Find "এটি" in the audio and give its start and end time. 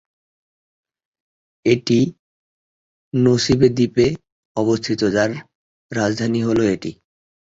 1.65-1.99, 6.75-6.91